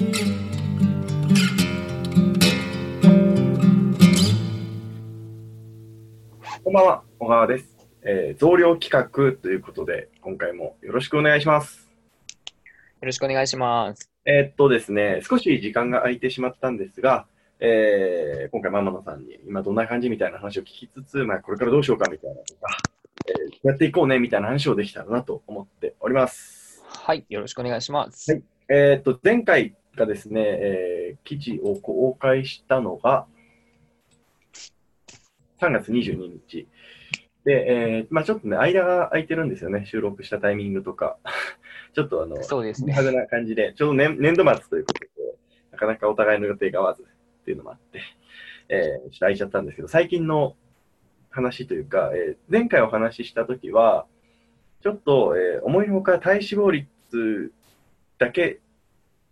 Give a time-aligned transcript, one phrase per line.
[0.00, 0.04] こ
[6.70, 7.76] んばんは、小川です。
[8.00, 11.90] えー、増量企画ということで、今回もよろしくお願いします。
[12.48, 12.54] よ
[13.02, 14.10] ろしくお願いします。
[14.24, 17.26] えーっとですね、少し時間が空いてしまったんですが、
[17.58, 22.78] えー今回ママ野さんに今どんな感じみたいな話を聞きつつ、まあ、これからどうしようかみたいなとか、
[23.26, 26.82] えーやっていこうねみたいな話をできたらなと思っております。
[26.86, 28.32] はい、よろしくお願いします。
[28.32, 28.42] はい
[28.72, 33.26] えーっと、前回がですね、えー記事を公開したのが、
[35.60, 36.66] 3月22日。
[37.44, 41.18] で、えーまあちょっとね、間が空いてるんですよね、収録したタイミングとか。
[41.94, 42.92] ちょっとあの、そうですね。
[42.92, 45.08] ハグな感じで、ちょうど年年度末ということで、
[45.72, 48.00] なかなかお互いの予定が合わずっていうのもあって、
[48.68, 50.56] えーちょっと空いちゃったんですけど、最近の
[51.28, 54.06] 話というか、えー前回お話ししたときは、
[54.80, 57.52] ちょっと、えー思いのほか体脂肪率
[58.18, 58.60] だけ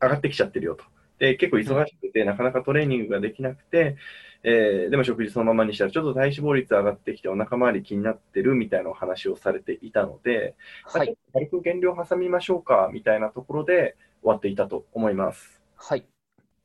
[0.00, 0.84] 上がってきちゃってるよと。
[1.18, 3.96] で、結構忙しくて、なかなかトレーニングができなくて、
[4.44, 10.54] えーでも食事そのままにしたら、ちょっと体脂肪率上がってきて、お腹周り気になってるみたいなお話をされていたので、
[10.92, 15.60] まあはい、軽く減量挟みましょうかみたいなところで終わっていたと思います。
[15.76, 16.04] はい、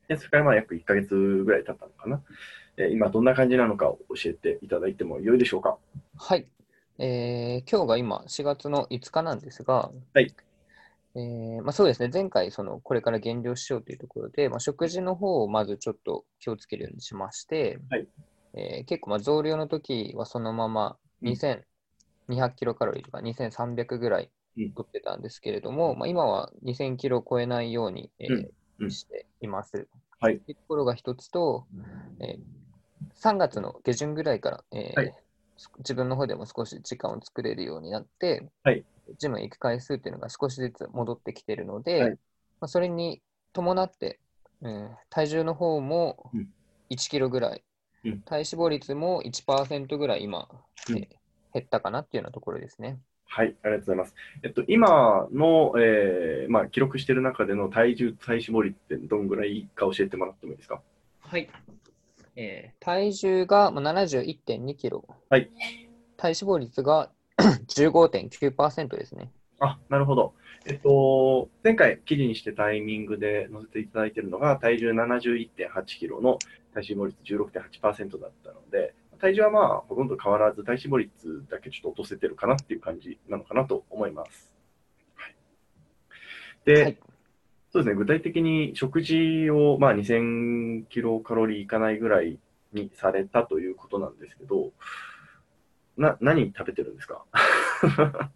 [0.08, 2.22] でそれからまあ約1ヶ月ぐらい経ったのかな。
[2.76, 5.78] えー今どんな感じなのかを教えていただいてもよいでしょうか。
[6.16, 6.46] はい。
[6.98, 10.34] えー今日が今4月の5日なんですが、はい
[11.16, 18.08] えーまあ、そうですね、前回そのこれから減量しようというところで、まあ、食事の方をまずちょっと気をつけるようにしまして、はい。
[18.54, 21.28] えー結構まあ増量の時はそのままうん。
[21.28, 21.54] 2200
[22.56, 24.72] キロカロリーとか2300ぐらいうん。
[24.72, 28.50] 取ってたんですけれども、まあ、今は2000キロを超えないように、えーうん。
[28.80, 28.90] うん。
[28.90, 29.86] しています。
[30.20, 30.38] はい。
[30.40, 31.66] というところが一つと、
[32.20, 32.38] えー
[33.16, 35.14] 3月の下旬ぐらいから、えーはい
[35.78, 38.84] 自分の方でも少し時間を作れるようになって、はい
[39.18, 42.16] ジムへ行く回数っていうのが少しずつ戻ってきているので、はいま
[42.62, 43.20] あ、それに
[43.52, 44.18] 伴って、
[44.62, 46.48] うん体重の方もうん
[46.90, 47.62] 1キロぐらい、
[48.04, 50.48] うん体脂肪率も1%ぐらい今、
[50.88, 51.08] うんえー
[51.52, 52.98] 減ったかなっていうようなところですね。
[53.26, 54.14] はい、ありがとうございます。
[54.42, 60.80] えっと、今の、えーまあ、記録している中での体重、体脂肪率ってどんぐらいか教えてもらってもいいですか？
[61.20, 61.48] はい。
[62.36, 65.06] えー体重がまあ71.2キロ。
[65.30, 65.50] はい。
[66.16, 69.30] 体脂肪率が 15.9%ですね。
[69.60, 70.34] あ、なるほど。
[70.66, 76.38] えっと、前回記事にしてタイミングで載せていただいているのが、体重71.8キロの
[76.72, 77.34] 体脂肪率
[77.82, 84.52] 16.8%だったので、体重はまあ、ほとんど変わらず、体脂肪率だけちょっと落とせてるかなっていう感じなのかなと思います。
[85.16, 85.34] はい、
[86.64, 86.98] で、はい。
[87.74, 92.38] そうですね、具体的に食事を、まあ、2000キロカロリーいかないぐらい
[92.72, 94.70] にされたということなんですけど、
[95.96, 97.24] な、何食べてるんですか？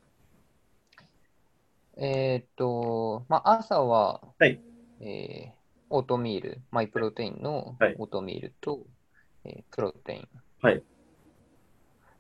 [1.97, 4.61] えーっと、まあ、朝は、はい。
[5.01, 5.59] えー
[5.91, 7.97] オートミール、マイプロテインのはい。
[7.99, 8.87] オートミールと、
[9.45, 10.29] えープロテイン。
[10.61, 10.83] はい。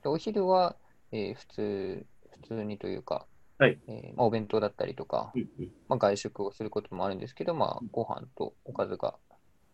[0.02, 0.76] でお昼は、
[1.12, 2.06] えー普通、
[2.42, 3.26] 普通にというか、
[3.58, 9.14] はいえーまあ、お弁当だったりとか、うんうんまあ、外食をすることもあるんですけど、まあ、ご飯とおかずが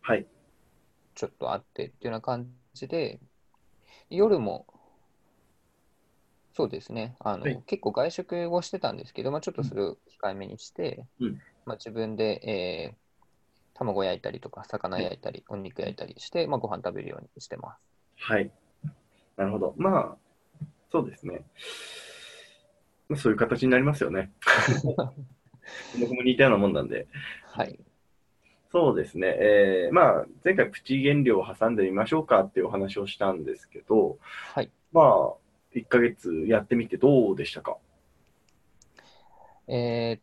[0.03, 0.27] はい。
[1.15, 3.21] ちょっとあってっていうような感じで、
[4.11, 4.67] 夜も、
[6.55, 12.97] そうですね、あのはい結構外食をしてたんですけど、まあ、ちょっとそれを控えめにして、うんまあ、自分で、えー
[13.77, 17.81] 卵焼いたりとか、魚焼いたり、お肉焼いたりして、まあ、ご飯食べるようにしてます。
[18.21, 18.51] はい。
[19.37, 19.75] なるほど。
[19.77, 20.17] まあ、
[20.93, 21.45] そうですね。
[23.09, 24.33] まあ、そういう形になりますよね。
[26.01, 27.07] 僕も似たようなもんなんで。
[27.45, 27.79] はい。
[28.71, 29.37] そうですね。
[29.41, 34.19] えーまあ、前回プチ減量を挟んでみましょうかっていうお話をしたんですけど、
[34.55, 34.71] はい。
[34.93, 35.35] まあ、
[35.75, 37.77] 1ヶ月やってみてどうでしたか？
[39.69, 40.23] えーっ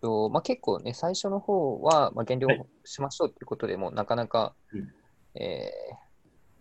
[0.00, 4.92] と、まあ、結構ね、最初の方は、まあ、減量はいしましょうっていうことでも、なかなか、うん
[5.34, 5.96] えー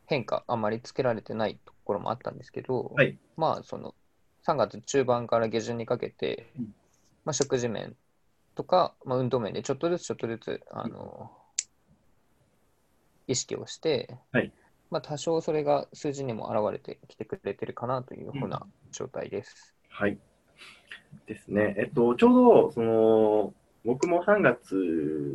[0.08, 3.96] 変化あんまりつけられてないところもあったんですけど、はいまあ、その
[4.46, 6.74] 3月中盤から下旬にかけて、うん
[7.26, 7.96] まあ、食事面
[8.56, 11.32] とか、まあ、運動面でちょっとずつちょっとずつ、あの
[13.28, 14.52] 意識をして、はい
[14.92, 19.74] まあ、多少それが数字にも現れてきてくれてるかなというふうな状態です。
[19.90, 20.18] はい。
[21.26, 21.76] ですね。
[21.78, 23.54] えっと、ちょうど、その、
[23.86, 24.76] 僕も3月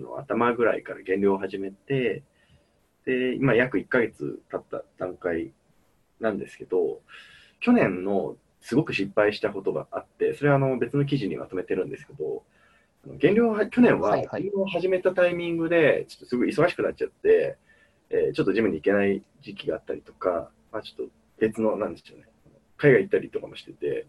[0.03, 2.23] の頭ぐらいから減量を始めて、
[3.07, 5.53] で、今約1ヶ月経った段階
[6.21, 7.01] なんですけど、
[7.61, 12.43] 去年のすごく失敗したことがあって、それはあの別の記事にまとめてるんですけど、
[13.19, 17.57] 減量は、去年は減量を始めたタイミングで、ちょっとすごい忙しくなっちゃって、
[18.11, 22.25] えーちょっとジムに行けない時期があったりとか、まあ、ちょっと別の、なんでしょうね、
[22.77, 24.07] 海外行ったりとかもしてて、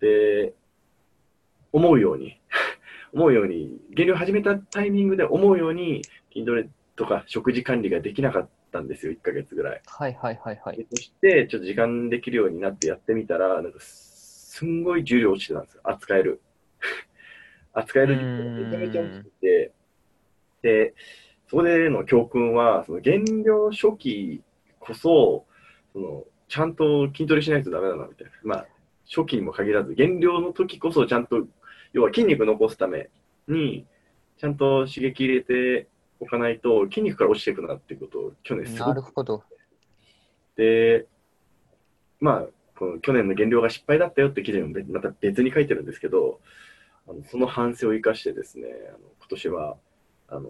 [0.00, 0.54] で、
[1.72, 2.40] 思うように、
[3.12, 6.02] 思うように、減量始めたタイミングで思うように
[6.32, 9.82] 筋トレとか食事管理ができなかったんですよ、1ヶ月ぐらい。
[9.86, 10.86] はいはいはいはいで。
[10.90, 16.40] そして、ちょっと時間できるようになってやってみたら、なんかすんごい重量落ちてたんですよ、扱える。
[17.72, 19.72] 扱えるめちゃめちゃ落ちてて、
[20.62, 20.94] で、
[21.46, 24.42] そこでの教訓は、その減量初期
[24.80, 25.46] こそ、
[25.92, 28.32] そのちゃんと筋トレしないとダメだなみたいな。
[28.42, 28.66] まあ、
[29.06, 31.46] 初期にも限らず、減量の時こそちゃんと、
[31.92, 33.08] 要は筋肉残すため
[33.48, 33.86] に、
[34.36, 35.88] ちゃんと刺激入れて
[36.24, 39.44] おかないと、筋肉から落ちていくなっていうことを去年すごくなるほど。
[40.56, 41.06] で、
[42.20, 42.46] まあ、
[42.78, 46.40] この去年の減量が失敗だったよって記事も別また別に書いてるんですけど、
[47.06, 49.76] あのその反省を生かしてですね、あの今年は
[50.28, 50.48] あの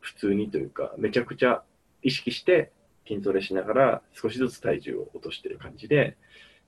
[0.00, 1.62] 普通にというか、めちゃくちゃ
[2.02, 2.72] 意識して
[3.06, 6.16] 筋トレしながら少しずつ体重を落としてる感じで、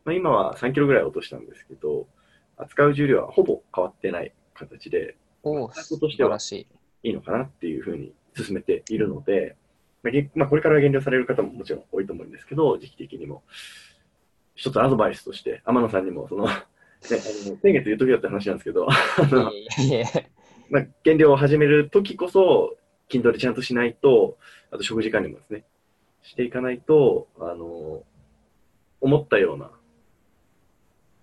[0.04, 2.06] まあ、今は3キロぐらい落としたんですけど、
[2.56, 6.66] 扱う重量はほぼ変わってない形で、おお、素トとしては晴らしい。
[7.02, 9.56] いいのかなっていうふうに進めているので、
[10.34, 13.42] まあこれから減量される方ももちろん多いと思うんですけど、時期的にも。
[14.58, 16.56] 一つアドバイスとして、天野さんにもその、ね、あ
[17.08, 17.18] の
[17.62, 18.88] 先月言う時だった話なんですけど、
[20.68, 22.76] まあ、減量を始める時こそ
[23.08, 24.36] 筋トレちゃんとしないと、
[24.72, 25.64] あと食事管理もですね、
[26.22, 28.02] していかないと、あの、
[29.00, 29.70] 思ったような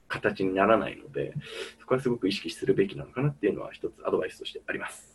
[0.07, 1.33] 形にならないので、
[1.81, 5.14] そこはすごく意識するべきなのかなっていうのは一つアドバイスとしてあります。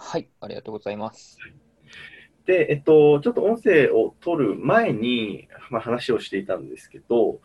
[0.00, 1.38] はい、ありがとうございます。
[2.46, 7.40] で、えっと、ちょっと音声を取る前に、まあ、話をしていたんですけど、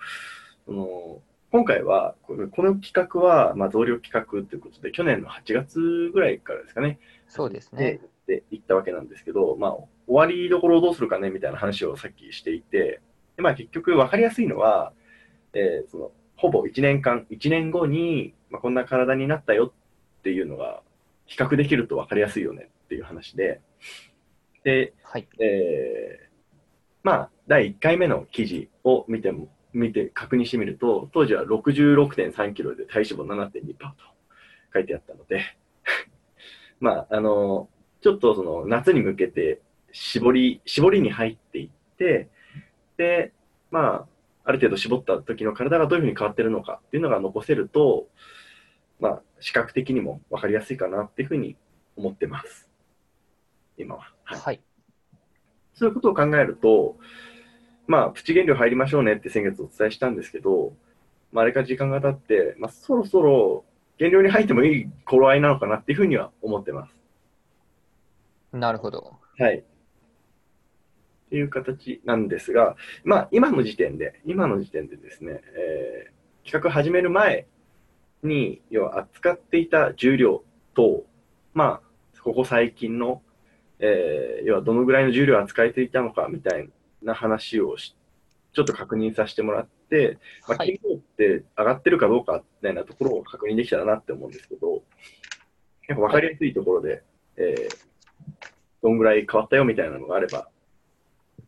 [0.66, 1.22] その
[1.52, 8.02] 今回は、この企画は、まあ、増量企画ということで、去年の8月ぐらいからですかね、そうですでね。
[8.26, 13.02] で行ったわけなんですけど、まあ、終わりどころをどうするかねみたいな話をさっきしていて、
[13.36, 14.94] でまあ、結局分かりやすいのは、
[15.54, 20.82] えーそのほぼ1年間、1年後に、まあ、こんな体になったよっていうのが
[21.26, 23.62] 比較できると分かりやすいよねっていう話で、
[24.64, 25.28] で、はい。
[25.40, 26.34] えー
[27.04, 33.88] まあ、第1回目の記事を見ても、見て確認してみると、当時は66.3キロで体脂肪7.2%と
[34.74, 35.42] 書いてあったので、
[36.80, 37.70] まあ、あの、
[38.02, 39.60] ちょっとその夏に向けて
[39.92, 42.30] 絞り、絞りに入っていって、
[42.96, 43.34] で、
[43.70, 44.08] まあ、
[44.46, 48.08] ある程度絞った時の体がどういうふうに変わってるのかっていうのが残せると、
[49.04, 51.58] まあ、視覚的にも分かりやすいかなっていうふうに
[51.98, 52.70] 思ってます。
[53.78, 54.14] 今は。
[54.24, 54.62] はいはい。
[55.74, 56.96] そういうことを考えると、
[57.86, 60.72] まあ、プチ減量入りましょうねって先月お伝えしたんですけど、
[61.34, 63.66] まあ、あれから時間が経って、まあ、そろそろ
[63.98, 66.96] 減量に入ってもいい頃合いなのかなっていうふうには思ってます。
[68.54, 69.18] なるほど。
[69.38, 69.58] はい。
[69.58, 69.64] っ
[71.30, 76.14] ていう形なんですが、まあ、今の時点で、今の時点でですね、えー
[76.46, 77.48] 企画始める前
[78.24, 80.44] に、要は扱っていた重量
[80.76, 81.06] と、
[81.54, 83.22] まあ、ここ最近の、
[83.80, 86.70] えー要はどのぐらいの重量を扱えていたのかみたい
[87.02, 87.96] な話をし
[88.54, 94.84] ちょっと確認させてもらって、まあ、はい筋量って上がってるかどうかみたいなところを確認できたらなって思うんですけど、
[95.88, 97.04] やっぱ分かりやすいところで、
[97.38, 97.94] えー
[98.82, 100.50] どんぐらい変わったよみたいなのがあれば、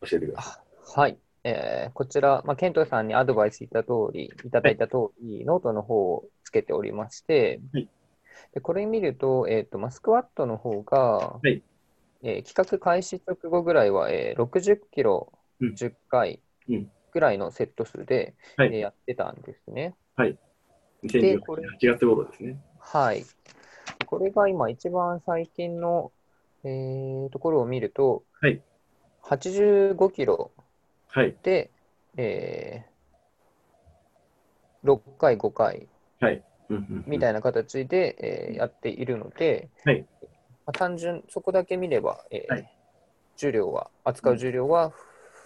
[0.02, 0.64] 教えてくださ
[0.96, 1.18] はい。
[1.44, 7.90] えーこちら、まあ、ケントさんにアドバイスいた通り、いただいた通り、ノートの方をつけておりまして、はい
[8.54, 11.62] でこれ見ると、えっ、と、まあ、スクワットの方が、い
[12.24, 19.96] えー企画開始直後ぐらいは、えー60キロうん10回うんぐらいのセット数で、はいえーやってたんですね。
[20.26, 20.38] い。
[21.04, 22.58] でこれ2018年8月頃ですね。
[22.80, 23.26] はい。
[24.06, 26.12] これが今一番最近の、
[26.64, 28.62] えーところを見ると、はい
[29.24, 30.52] 85キロ
[31.08, 31.36] はい。
[31.44, 31.72] で、
[32.16, 32.96] えー
[34.86, 35.88] 6回、5回
[36.34, 40.26] うんうんうんみたいな形で、えーやっているので、はいま
[40.68, 42.72] あ、単純、そこだけ見れば、えーはい
[43.38, 44.94] 重量は、扱う重量は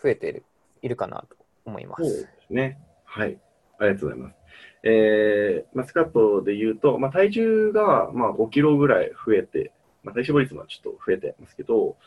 [0.04, 0.44] 増えている,、
[0.82, 1.96] いるかなと思いま。
[1.98, 2.80] そうですすね。
[3.04, 3.40] はい。
[3.80, 4.36] ありがとうございます。
[4.84, 9.72] えーまあ、スカットで言うと、まあ、体重がまあ5キロぐらい増えて、
[10.04, 11.98] まあ、体脂肪率もちょっと増えてますけど、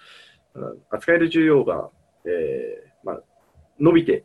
[0.54, 1.90] あ扱える重量が、
[2.24, 3.22] えーまあ、
[3.78, 4.24] 伸びて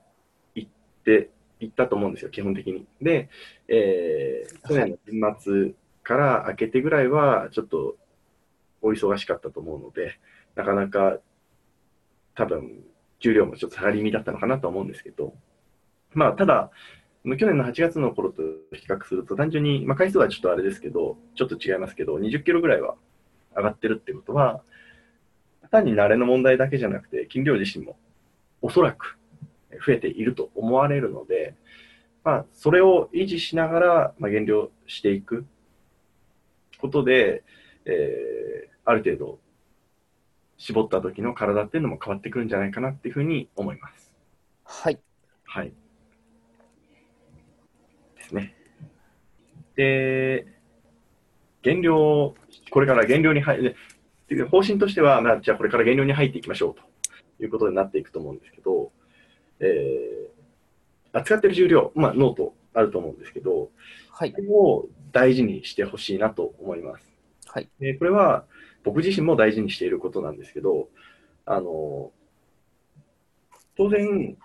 [0.56, 0.68] いっ
[1.04, 2.86] ていったと思うんですよ、基本的に。
[3.02, 3.30] で、
[3.68, 5.74] えー去年の年末
[6.04, 7.98] から明けてぐらいは、ちょっと
[8.82, 10.20] お忙しかったと思うので、
[10.56, 11.20] なかなか
[12.38, 12.84] 多分、
[13.20, 15.34] 重量もちょっと下がり気味だったのかなと思うんですけど、
[16.14, 16.70] まあ、ただ、
[17.26, 22.96] 去年の8月の頃と比較すると、単純に、まあ、回数はちょっとあれですけど、ちょっと違いますけど、20キロぐらいは
[23.56, 24.62] 上がってるってことは、
[25.72, 27.98] 単に慣れの問題だけじゃなくて、筋量自身も
[28.62, 29.18] おそらく
[29.86, 31.56] 増えていると思われるので、
[32.24, 35.46] まあ、それを維持しながら、まあ、減量していく
[36.80, 37.44] ことで、
[37.86, 39.40] えー、ある程度
[40.58, 44.14] 絞った時の体っていうのも変わってくるんじゃないかなっていうふうに思います。
[44.64, 45.00] はい。
[45.46, 45.72] はい。
[48.16, 48.56] ですね。
[49.76, 50.48] で、
[51.62, 52.36] 減量、
[52.72, 53.76] これから減量に入る、
[54.26, 56.76] っていう方針としては、まあ、じゃあこれから減量に入っていきましょう
[57.38, 58.92] ということになっていくと思うんですけど、
[59.60, 63.70] えー、扱ってる重量、まあ、ノートあると思うんですけど、
[64.12, 67.08] はいを大事にしてほしいなと思います。
[67.48, 67.70] はい。
[67.80, 68.46] でこれは
[68.84, 70.90] 僕自身も大事にしていることなんですけど、
[71.46, 72.12] あの、
[73.76, 74.38] 当然、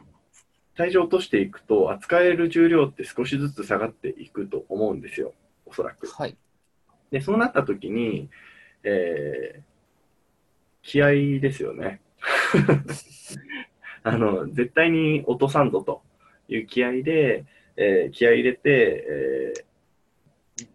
[0.76, 5.32] 体重を落としていくと、扱える重量って少しずつ下がっていくと思うんですよ、
[5.64, 6.06] おそらく。
[6.06, 6.36] はい。
[7.10, 8.28] で、そうなった時に、
[8.82, 9.72] えー
[10.82, 12.00] 気合ですよね。
[14.04, 16.02] あの、絶対に落とさんぞと
[16.48, 17.44] いう気合で、
[17.76, 19.64] えー気合い入れて、えー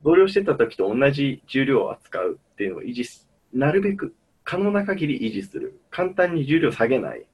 [0.03, 5.79] 同僚してた時と同じ重量を扱うっていうのを維持す、なるべく可能な限り維持する。
[5.91, 7.25] 簡単に重量を下げないっ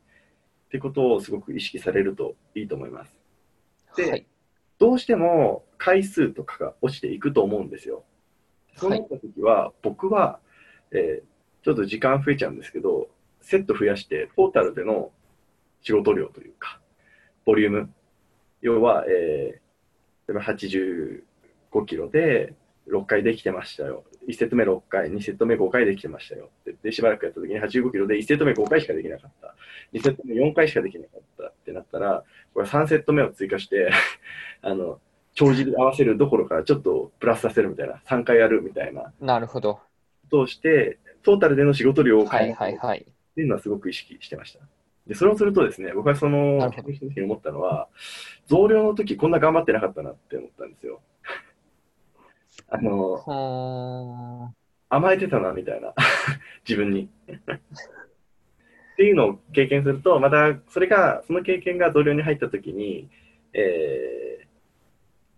[0.69, 3.15] てことをすごく意識されるといいと思います。
[3.95, 4.25] ではい。
[4.77, 8.03] どうしても回数とかが落ちていくと思うんですよ。
[8.75, 10.39] そうなった時は、僕は、
[10.91, 11.33] えー
[11.63, 13.07] ちょっと時間増えちゃうんですけど、
[13.39, 15.13] セット増やして、トータルでの
[15.83, 16.79] 仕事量というか、
[17.45, 17.89] ボリューム。
[18.61, 19.63] 要は、えー
[20.27, 21.21] 例えば85
[21.85, 22.53] キロで
[22.87, 24.03] 6回できてましたよ。
[24.27, 26.75] 1セット目6回、2セット目5回できてましたよって。
[26.81, 29.55] で、しばらくやった時に85キロで1セット目5回しかできなかった。
[29.93, 32.23] 2セット目4回しかできなかったってなったら、
[32.53, 33.91] これ3セット目を追加して、
[34.61, 35.01] あの、
[35.33, 39.75] 帳尻で合わせるどころかちょっとプラスさせるみたいな、3回やるみたいななるほど。
[39.75, 39.81] こ
[40.29, 42.99] とをして、トータルでの仕事量をはい変えるはいはい。
[43.01, 44.59] っていうのはすごく意識してました。
[45.07, 46.71] で、それをするとですね、僕はそなの、
[47.23, 47.89] 思ったのは、
[48.47, 51.01] 増量の時こんな頑張ってなかったなって思ったんですよ。
[52.69, 54.53] あの、は
[54.89, 55.93] 甘えてたな、みたいな。
[56.67, 57.09] 自分に。
[57.27, 63.09] っていうのを経験すると、また、それが、その経験が同僚に入った時に、
[63.53, 64.47] え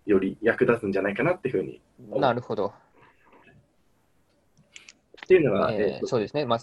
[0.06, 1.82] ー、より役立つんじゃないかなっていうふうに。
[2.00, 2.68] ーなるほど。
[2.68, 2.72] っ
[5.28, 6.46] ていうのが、ええーそうですね。
[6.46, 6.60] まあ、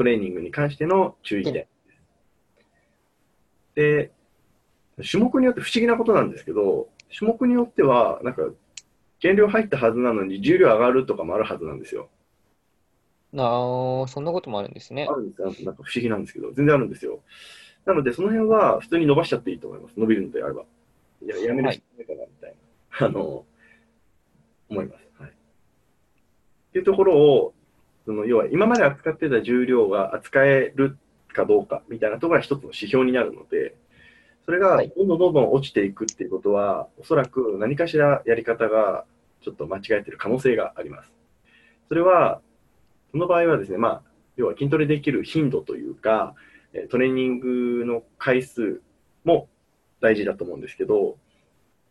[0.00, 1.66] トレーニングに関しての注意点。
[3.74, 4.10] で、
[5.10, 8.48] 種目によって不思議なことなんですけど、種目によっては、なんか、
[9.20, 12.08] 減量入ったはずなのに重量上がるとかもあるはずなんですよ。
[13.34, 15.12] なあそんなこともあるんですねあ。
[15.12, 15.48] るんですよ。
[15.66, 17.20] なんか不思議なんですけど、全然あるんですよ。
[17.84, 20.00] なので、その辺は普通に伸ばしちゃっていいと思います。
[20.00, 20.64] 伸びるのであれば。
[21.22, 22.54] いや、やめる必要ないかな、みたい
[23.00, 23.44] な、あの、
[24.70, 25.10] 思います。
[25.18, 25.30] はい。
[25.30, 25.32] っ
[26.72, 27.54] ていうところを、
[28.10, 30.98] その要は今まで扱ってた重量が扱える
[31.32, 33.76] かどうかみたいなところが一つの指標になるので、
[34.44, 39.04] それがはいどんどんどんどん落ちていくっていうことは、おそらく何かしらやり方が
[39.42, 41.12] ちょっと間違えてる可能性があります。
[41.86, 42.40] それは、
[43.12, 44.02] その場合はですね、まあ、
[44.36, 46.34] 要は筋トレできる頻度というか、
[46.72, 48.80] えートレーニングの回数
[49.22, 49.48] も
[50.00, 51.16] 大事だと思うんですけど、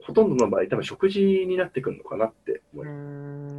[0.04, 2.94] ほとんどの場合、多分食事になってくるのかなって思いま
[3.56, 3.59] す。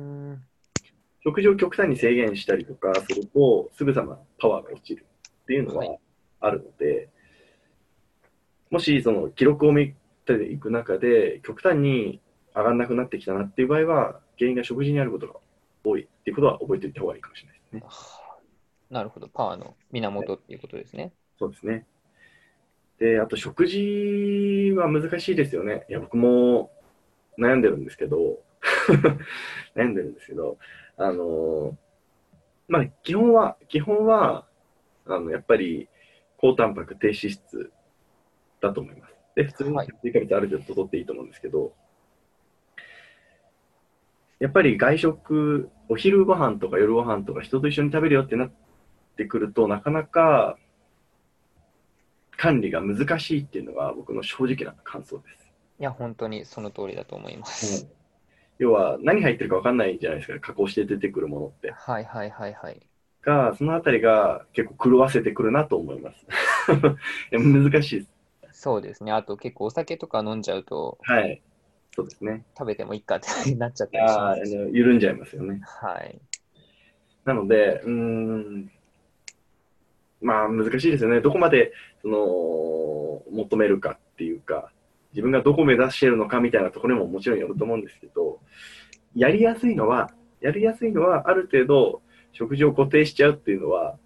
[1.21, 1.25] ん。
[1.25, 5.07] 食事を極端に制限したりとかすると、すぐさまパワーが落ちる
[5.43, 5.99] っていうのはは
[6.41, 7.09] あるので、
[8.71, 12.21] もしその記録を見ていく中で、極端に
[12.55, 15.35] 上がらなくなってきたなっていう場合は、原因が食事にあることが
[15.85, 17.83] 多いっていうことは覚えておいた方がいいかもしれないですね。
[18.91, 19.29] なるほど。
[19.29, 21.13] パワーの源っていうことですね。
[21.39, 21.87] そうですね。
[22.99, 25.87] で、あと食事は難しいですよね。
[25.89, 26.71] いや、僕も
[27.39, 28.43] 悩んでるんですけど、
[29.75, 30.59] 悩んでるんですけど、
[31.01, 31.79] あの、
[32.69, 34.47] まあ、基本は、基本は、
[35.07, 35.89] あの、やっぱり、
[36.37, 37.73] 高タンパク、低脂質
[38.61, 39.15] だと思います。
[39.35, 41.73] で、普通にはい炭水化物ある程度取っていいと思うんですけど、
[44.41, 48.53] やっぱり外食、お昼ご飯とか夜ご飯とか人と一緒に食べるよってなっ
[49.17, 50.59] てくると、なかなか
[52.37, 55.49] 管理が難しいっていうのが僕の正直な感想です。
[55.79, 57.89] いや、本当にその通りだと思います。
[58.61, 61.73] 要は何入ってるか分かんないじゃないですか、加工して出てくるものって。
[61.73, 62.87] はいはいはいはい。
[63.23, 66.27] が、そのあたりが結構狂わせてくるなと思います。
[67.33, 68.11] 難しいです。
[68.53, 69.13] そうですね。
[69.13, 71.41] あと結構お酒とか飲んじゃうと、はい。
[71.95, 72.45] そうですね。
[72.57, 74.57] 食べてもいいかってなっちゃったりしますし。
[74.57, 75.61] の緩んじゃいますよね。
[75.63, 76.21] はい。
[77.25, 78.71] なので、うーん、
[80.21, 81.21] まあ難しいですよね。
[81.21, 84.71] どこまでその求めるかっていうか、
[85.13, 88.41] 自分がどこを目指しているのかみたいなところにももちろんよると思うんですけど、
[89.15, 92.03] やりやすいのは、やりやすいのは、ある程度
[92.33, 93.99] 食事を固定しちゃうっていうのは、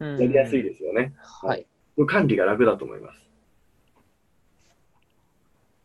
[0.00, 1.14] ややりやすいですよね。
[1.18, 1.66] はい。
[2.06, 3.20] 管理が楽だと思います。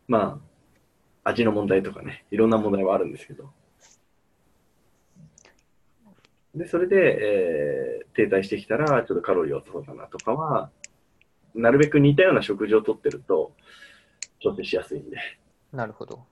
[0.07, 0.41] ま
[1.23, 3.51] あ、味の問題とかね、いろんな問題はあるんですけど、
[6.55, 10.69] で、それで、えー停滞してきたら、ちょっとカロリーを落とそうかなとかは、
[11.55, 13.53] なるべく似たような食事をとってると、
[14.41, 15.17] 調整しやすいんで。
[15.71, 16.25] なるほど。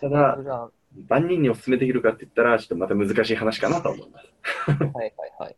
[0.00, 0.70] ただ、じゃあ、
[1.08, 4.26] 万人にお勧めできるかって言ったら、ちょっとまた難しい話かなと思います。
[4.70, 5.56] はいはいはい。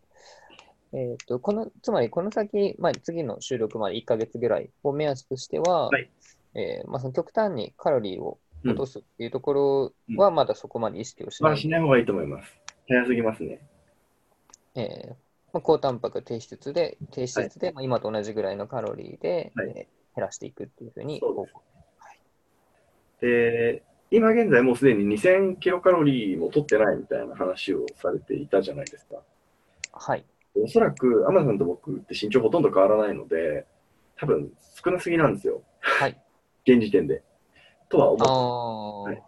[0.93, 6.09] えっ、と、この、つまりこの先、まあ、次の収録まで1ヶ月ぐらいを目安としては、はい
[6.55, 11.61] えーまあ、その極端にカロリーを落とすっていうところはまだそこまで意識をしまあ、ない。
[11.61, 12.57] しない方がいいと思います。
[12.89, 13.61] 早すぎますね。
[14.75, 15.09] えー
[15.53, 21.55] まあ、高タンパク低質で、低脂質で、まあ、今と同じぐらいのカロリーで、はいえー減らしていくっていうふうに、そうです
[23.21, 29.17] で、今現在もうすでに2000キロカロリーも取ってないみたいな話をされていたじゃないですか。
[29.93, 30.25] はい。
[30.55, 33.67] おそらく、アマさんと僕って身長ほとんど変わらないので、
[34.17, 34.51] 多分
[34.83, 35.63] 少なすぎなんですよ。
[35.81, 36.21] はい。
[36.67, 37.23] 現時点で。
[37.89, 39.09] とはあ思う。
[39.09, 39.23] あ、はい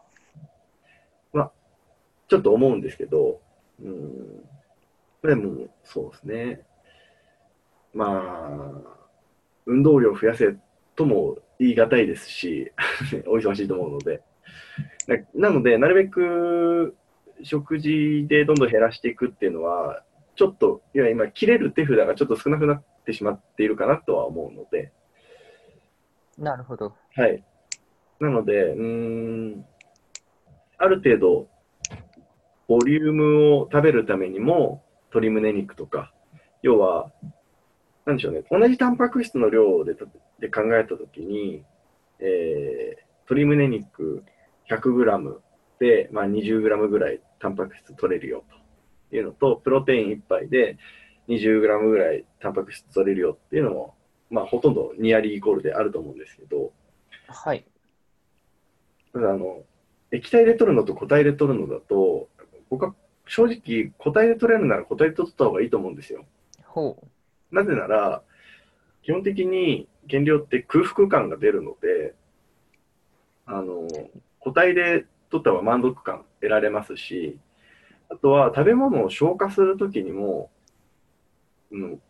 [2.28, 3.40] ちょっと思うんですけど、
[3.82, 4.44] うん。
[5.22, 6.66] でも、そうですね。
[7.94, 8.98] まあ、
[9.64, 10.54] 運動量を増やせ
[10.98, 12.72] とも言い難いですし、
[13.26, 14.20] お忙しいと思うので。
[15.06, 16.96] ななので、なるべく
[17.44, 20.02] 食事でどんどん減らしていくっていうのは、
[20.34, 24.92] ちょっと、いや、今、切れる手札がちょっと少なくなってしまっているかなとは思うので、
[26.36, 26.94] なるほど。
[27.14, 27.44] はい。
[28.20, 29.66] なので、うーん、
[30.78, 31.48] ある程度、
[32.66, 36.12] ボリュームを食べるためにも、鶏胸肉とか、
[36.62, 37.12] 要は、
[38.08, 39.94] なんでしょうね、同じタンパク質の量で
[40.40, 41.62] で考えたときに、
[42.18, 44.24] えー鶏胸肉
[44.70, 45.36] 100g
[45.78, 48.42] で、まあ、20g ぐらいタンパク質取れるよ
[49.10, 50.78] というのと、プロテイン1杯で
[51.28, 53.94] 20g ぐらいタンパク質取れるよっていうのも、
[54.30, 56.72] まあ、ほとんどニアリーイコールであると思うんですけど、
[57.26, 57.66] はい。
[59.12, 59.62] ただあの、
[60.10, 62.28] 液体で取るのと固体で取るのだと、
[62.70, 62.94] 僕は
[63.26, 66.24] 正直、固体で取れるなら固体で取った方がいいと思うんですよ。
[66.64, 67.06] ほう。
[67.50, 68.22] なぜなら、
[69.02, 72.14] 基本的に原料って空腹感が出るので、
[73.46, 73.88] あの、
[74.40, 77.38] 固体で取った方が満足感得られますし、
[78.10, 80.50] あとは食べ物を消化するときにも、
[81.70, 82.00] うん、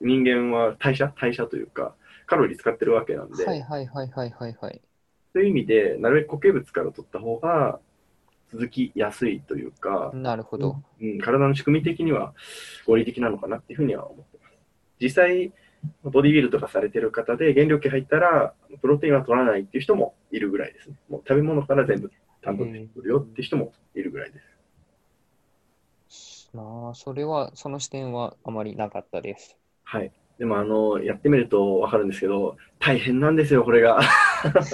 [0.00, 1.94] 人間は代謝代謝というか、
[2.26, 4.80] カロリー使ってるわけなんで、はいはいはいはいはいはい。
[5.32, 7.80] そういう意味で、なるべく固形物から取った方が
[8.52, 10.82] 続きやすいというか、なるほど。
[11.00, 12.34] うん、体の仕組み的には
[12.86, 14.37] 合理的なのかなっていうふうには思ってます。
[15.00, 15.52] 実際、
[16.02, 20.96] ボディビルとかされてる方で原料系入ったら、プロテインは取らないっていう人もいるぐらいですね。
[21.08, 22.10] もう食べ物から全部
[22.42, 24.40] タンパク質取るよっていう人もいるぐらいで
[26.10, 26.50] す。
[26.54, 29.56] まあ、それは、その視点はあまりなかったです。
[29.84, 30.12] はい。
[30.38, 34.00] でも、あの、やってみるとわかるんですけど、大変なんですよ、これが。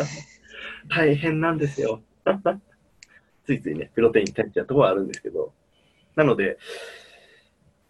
[0.88, 2.02] 大変なんですよ。
[3.44, 5.52] ついついね、プロテイン食べちゃうところはあるんですけど。
[6.16, 6.58] なので、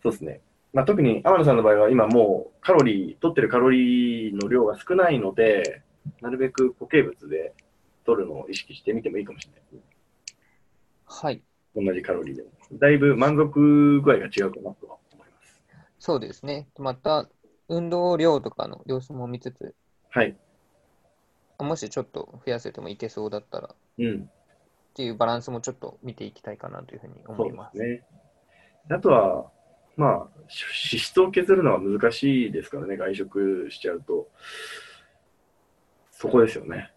[0.02, 0.40] そうですね。
[0.74, 5.82] まあ、特に天野さんの場合は今もうカロリー、取ってるカロリーの量が少ないので、
[6.20, 7.54] なるべく固形物で
[8.04, 9.80] 取るのを意識してみてもいいかもしれないですね。
[11.06, 11.42] はい。
[11.76, 12.48] 同じカロリーでも。
[12.72, 15.62] だいぶ満足具合が違うかなとは思います。
[16.00, 16.68] そうですね。
[16.76, 17.28] また、
[17.68, 19.74] 運動量とかの様子も見つつ、
[20.10, 20.36] はい。
[21.60, 24.30] もしちょっと増やせてもいけそうだったら、っうん。
[24.94, 27.76] ていうバランスもちょっと見ていきたいかなというふうにそうで思います。
[27.76, 28.04] すね。
[28.90, 29.50] あとは、
[29.96, 34.28] まあ、し脂質を削るのは難しいですからね、外食しちゃうと。
[36.10, 36.90] そこですよね。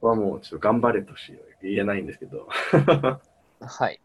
[0.00, 2.48] はもうちょっと頑張れとしか言えないんですけど。
[3.60, 4.00] はい。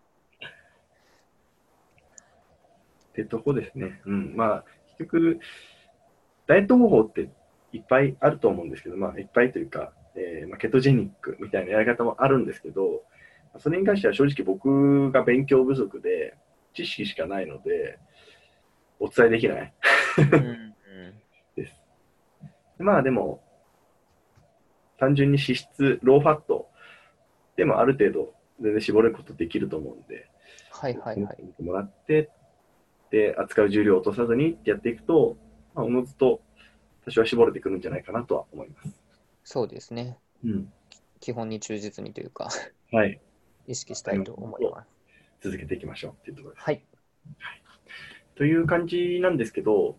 [3.10, 4.00] ってとこですね。
[4.06, 4.36] うん。
[4.36, 4.66] まあ、
[4.98, 5.40] 結局、
[6.46, 7.30] ダイエット方法って
[7.74, 13.04] いっぱいあると思うんですけど、まあ、いっぱいというか、えーまあ、ケトジェニックみたいなやり方もあるんですけど、
[13.60, 16.36] それに関しては正直僕が勉強不足で、
[16.74, 17.98] 知識しかないので、
[19.00, 19.74] お伝えできない
[20.18, 20.74] うん
[21.56, 21.74] です。
[22.78, 23.44] まあでも、
[25.00, 26.70] 単純に脂質、ローファット
[27.56, 30.30] でもある程度全然絞れることできると思うんで、
[30.72, 31.64] はいはいはい。
[31.64, 32.30] もらって、
[33.10, 35.38] で、扱う重量を落とさずにってやっていくと、
[35.74, 36.42] まあ、おのずと
[37.06, 39.02] 多少は絞れてくるんじゃないかなとは思います。
[39.44, 40.18] そうですね。
[40.44, 40.74] うん。
[41.20, 42.50] 基本に忠実にというか、
[42.92, 43.20] はい。
[43.68, 44.88] 意識したいと思います。
[45.42, 46.64] 続けていきましょうっていうところです。
[46.64, 46.84] はい。
[48.36, 49.98] という感じなんですけど、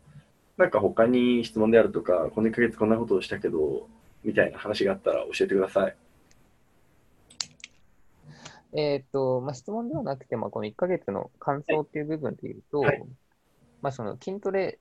[0.56, 3.88] なんか他に質問であるとか、この1ヶ月こんなことをしたけど、
[4.24, 5.96] みたいな話があったら教えてください。
[8.72, 13.02] えっ、と、まあ、質問ではなくて、まあ、この1ヶ月の感想っていう部分でいうと、はい
[13.80, 14.78] まあ、その筋トレ、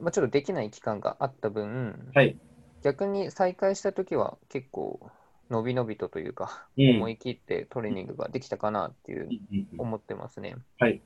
[0.00, 2.36] まあ、ちょっとできない期間があった分、はい。
[2.82, 5.10] 逆に再開したときは結構
[5.50, 10.56] 伸び伸びとというか、うん思い切ってトレーニングができたかなっていううんうんうん思ってますね。
[10.78, 11.02] はい。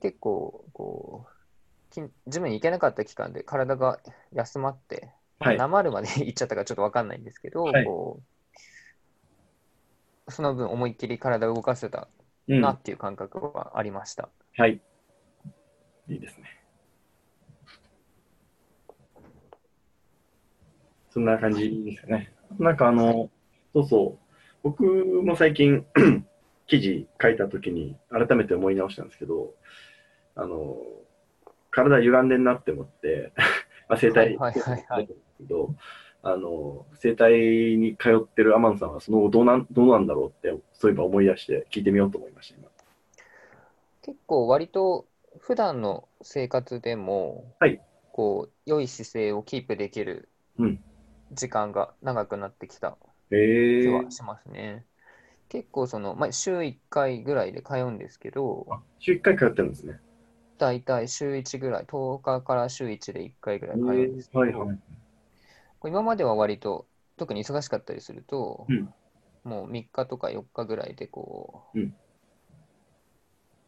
[0.00, 4.00] 結構、こう、きジムに行けなかった期間で体が
[4.32, 5.58] 休まって、はい。
[5.58, 8.40] なまるまで行っちゃったかちょっとわかんないんですけど、はいこう
[10.30, 12.08] その分思いっきり体を動かせた
[12.48, 14.28] うんなっていう感覚はありました。
[14.56, 14.80] はい。
[16.08, 16.60] いいですね。
[21.10, 22.32] そんな感じですかね。
[22.58, 23.30] なんかあの、
[23.72, 24.26] そうそう、
[24.62, 25.86] 僕も最近
[26.66, 29.54] 記事書いたときに改めて思い直したんですけど、
[30.36, 30.76] あの、
[31.70, 33.32] 体歪んでんなって思って、
[33.88, 35.08] まあ、整体はいはいはい
[36.22, 42.68] あの、整体に通ってる天野さんはその後どうなんどうなんだろうって、そういえば思い出して聞いてみようと思いました、今。
[44.02, 45.06] 結構割と
[45.38, 47.80] 普段の生活でも、はい。
[48.12, 50.28] こう良い姿勢をキープできる
[50.58, 50.84] うん。
[51.32, 52.98] 時間が長くなってきた
[53.30, 53.40] へえ
[53.80, 54.86] 気はしますね。
[55.48, 60.00] 結構その、まあ、週1回ぐらいで通うんですけど、あ週1回通ってるんですね。
[60.58, 64.78] だいたい週1ぐらい、10日から週1で1回ぐらい通うんですけど、はいはい。
[65.84, 68.94] 今までは割と特に忙しかったりすると、うん
[69.44, 71.94] もう3日とか4日ぐらいでこう、うん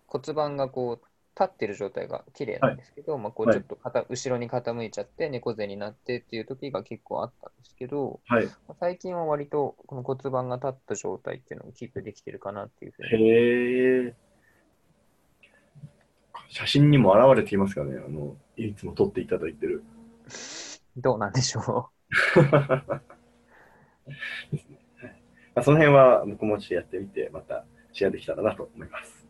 [0.06, 1.06] 骨盤がこう
[1.38, 8.46] 立ってる状態が綺麗なんですけど、まあ、こうはいちょっと傾後ろに傾いちゃって猫背になってっていう時が結構あったんですけど、はい。
[8.46, 13.30] まあ最近は割とこの骨盤が立った状態っていうのをキープできてるかなっていうふうに。
[13.30, 14.14] へえ。
[16.48, 17.96] 写真にも現れていますかね。
[17.96, 19.82] あの、いつも撮っていただいてる。
[20.96, 21.88] どうなんでしょ
[24.52, 25.22] ですねはい
[25.54, 29.21] まあ、その辺は僕もちょっとやってみて、またシェアできたらなと思います。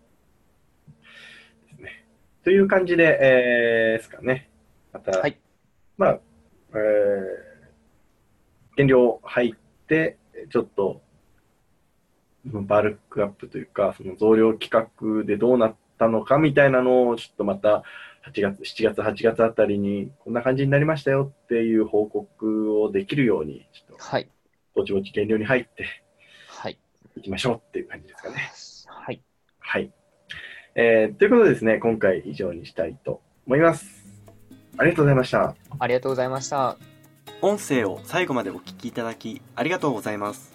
[2.45, 4.49] という感じで、えー、ですかね。
[4.93, 5.39] また、はい
[5.97, 6.21] まあ、
[6.75, 10.19] えー、減量入って、
[10.51, 11.03] ちょっと、
[12.45, 17.85] バルクアップというか、その増量企画でどうなったのかみたいなのを、ちょっとまた、
[18.27, 23.99] 8月、7月、8月あたりに、こんな感じになりましたよっていう報告をできるように、ちょっう。
[23.99, 24.29] と、はい。
[24.75, 25.87] ぼちぼち減量に入って
[26.49, 26.79] はい。
[27.17, 28.51] いきましょうっていう感じですかね。
[28.87, 29.23] はい。
[29.61, 29.93] はい。
[30.75, 33.87] えーということでですね、今回以上にしたいと思います。
[34.79, 35.55] ありがとうございました。
[35.79, 36.93] ありがとうございました。
[37.45, 40.53] 音声を最後までお聞きいただきありがとうございます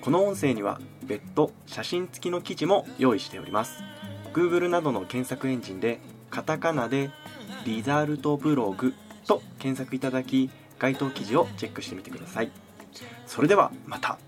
[0.00, 3.82] この音声には別途写真付きの記事も用意しております
[4.32, 7.10] Google などの検索エンジンでカタカナで
[7.66, 8.94] リザルトブログ
[9.26, 12.50] と検索いただき該当記事をチェックしてみてください
[13.26, 14.18] それではまた